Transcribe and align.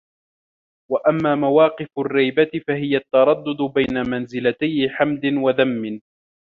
وَأَمَّا 0.91 1.35
مَوَاقِفُ 1.35 1.87
الرِّيبَةِ 1.99 2.49
فَهِيَ 2.67 2.97
التَّرَدُّدُ 2.97 3.61
بَيْنَ 3.75 4.09
مَنْزِلَتَيْ 4.09 4.89
حَمْدٍ 4.89 5.21
وَذَمٍّ 5.25 5.99